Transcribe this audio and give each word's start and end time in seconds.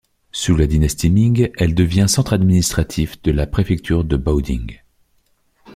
Sous 0.31 0.55
la 0.55 0.65
dynastie 0.65 1.11
Ming, 1.11 1.51
elle 1.59 1.75
devient 1.75 2.07
centre 2.09 2.33
administratif 2.33 3.21
de 3.21 3.29
la 3.31 3.45
préfecture 3.45 4.03
de 4.03 4.17
Baoding. 4.17 4.79